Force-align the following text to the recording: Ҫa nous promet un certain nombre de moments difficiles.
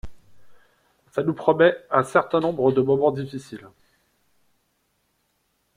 Ҫa 1.17 1.21
nous 1.27 1.35
promet 1.41 1.77
un 1.99 2.03
certain 2.13 2.39
nombre 2.45 2.71
de 2.77 2.81
moments 2.87 3.11
difficiles. 3.19 3.69